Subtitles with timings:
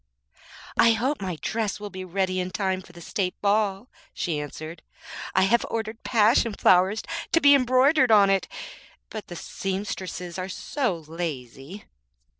[0.79, 4.81] 'I hope my dress will be ready in time for the State ball,' she answered;
[5.35, 8.47] 'I have ordered passion flowers to be embroidered on it;
[9.11, 11.85] but the seamstresses are so lazy.'